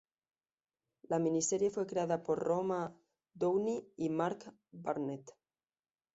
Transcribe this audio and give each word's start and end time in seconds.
La 1.03 1.19
miniserie 1.19 1.69
fue 1.69 1.85
creada 1.85 2.23
por 2.23 2.39
Roma 2.39 2.97
Downey 3.35 3.87
y 3.97 4.09
Mark 4.09 4.51
Burnett. 4.71 5.29